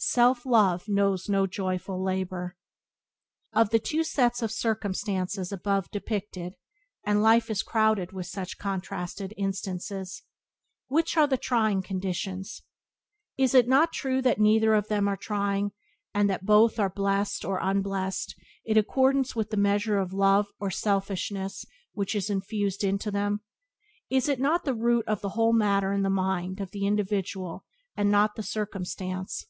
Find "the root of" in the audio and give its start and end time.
24.64-25.22